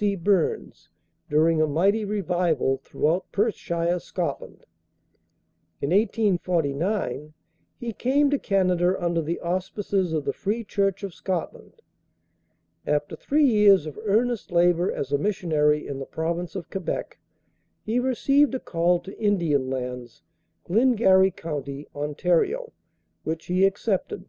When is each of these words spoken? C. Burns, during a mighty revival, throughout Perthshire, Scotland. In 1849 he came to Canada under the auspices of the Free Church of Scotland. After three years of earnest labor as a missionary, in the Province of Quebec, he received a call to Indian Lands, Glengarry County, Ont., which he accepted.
C. 0.00 0.16
Burns, 0.16 0.88
during 1.28 1.60
a 1.60 1.66
mighty 1.66 2.06
revival, 2.06 2.78
throughout 2.78 3.30
Perthshire, 3.32 4.00
Scotland. 4.00 4.64
In 5.82 5.90
1849 5.90 7.34
he 7.76 7.92
came 7.92 8.30
to 8.30 8.38
Canada 8.38 8.96
under 8.98 9.20
the 9.20 9.38
auspices 9.40 10.14
of 10.14 10.24
the 10.24 10.32
Free 10.32 10.64
Church 10.64 11.02
of 11.02 11.12
Scotland. 11.12 11.82
After 12.86 13.14
three 13.14 13.44
years 13.44 13.84
of 13.84 13.98
earnest 14.06 14.50
labor 14.50 14.90
as 14.90 15.12
a 15.12 15.18
missionary, 15.18 15.86
in 15.86 15.98
the 15.98 16.06
Province 16.06 16.54
of 16.56 16.70
Quebec, 16.70 17.18
he 17.84 17.98
received 18.00 18.54
a 18.54 18.58
call 18.58 19.00
to 19.00 19.20
Indian 19.20 19.68
Lands, 19.68 20.22
Glengarry 20.64 21.30
County, 21.30 21.86
Ont., 21.94 22.72
which 23.24 23.44
he 23.44 23.66
accepted. 23.66 24.24